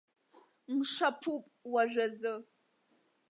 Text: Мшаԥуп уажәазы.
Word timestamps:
Мшаԥуп 0.75 1.45
уажәазы. 1.71 2.33